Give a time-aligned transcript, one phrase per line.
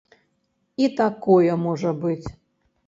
[0.85, 2.27] І такое можа быць.